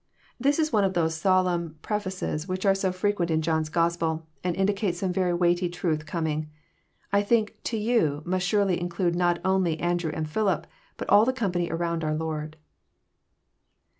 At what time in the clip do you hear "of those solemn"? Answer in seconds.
0.83-1.77